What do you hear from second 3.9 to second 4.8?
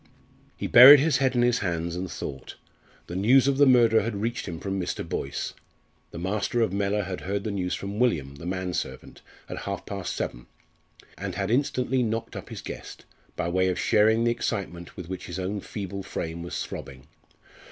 had reached him